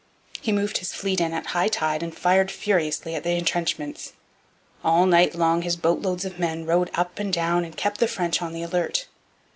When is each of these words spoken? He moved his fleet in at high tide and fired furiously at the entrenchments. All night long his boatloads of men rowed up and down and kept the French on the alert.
He 0.41 0.51
moved 0.51 0.79
his 0.79 0.95
fleet 0.95 1.21
in 1.21 1.31
at 1.31 1.45
high 1.45 1.67
tide 1.67 2.01
and 2.01 2.11
fired 2.17 2.49
furiously 2.49 3.13
at 3.13 3.23
the 3.23 3.37
entrenchments. 3.37 4.13
All 4.83 5.05
night 5.05 5.35
long 5.35 5.61
his 5.61 5.75
boatloads 5.75 6.25
of 6.25 6.39
men 6.39 6.65
rowed 6.65 6.89
up 6.95 7.19
and 7.19 7.31
down 7.31 7.63
and 7.63 7.77
kept 7.77 7.99
the 7.99 8.07
French 8.07 8.41
on 8.41 8.51
the 8.51 8.63
alert. 8.63 9.05